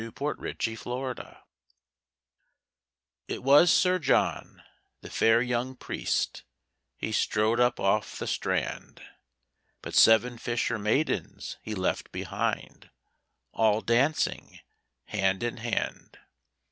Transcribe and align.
1870. 0.03 0.73
THE 0.73 0.75
PRIEST'S 0.81 0.83
HEART 1.29 1.37
It 3.27 3.43
was 3.43 3.71
Sir 3.71 3.99
John, 3.99 4.63
the 5.01 5.11
fair 5.11 5.43
young 5.43 5.75
Priest, 5.75 6.41
He 6.97 7.11
strode 7.11 7.59
up 7.59 7.79
off 7.79 8.17
the 8.17 8.25
strand; 8.25 9.03
But 9.83 9.93
seven 9.93 10.39
fisher 10.39 10.79
maidens 10.79 11.57
he 11.61 11.75
left 11.75 12.11
behind 12.11 12.89
All 13.51 13.81
dancing 13.81 14.57
hand 15.05 15.43
in 15.43 15.57
hand. 15.57 16.17